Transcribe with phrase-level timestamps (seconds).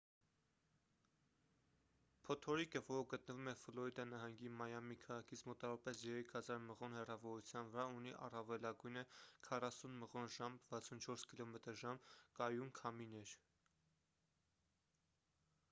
[2.27, 9.03] փոթորիկը որը գտնվում է ֆլորիդա նահանգի մայամի քաղաքից մոտավորապես 3000 մղոն հեռավորության վրա ունի առավելագույնը
[9.49, 11.93] 40 մղոն/ժ 64 կմ/ժ
[12.41, 13.37] կայուն քամիներ: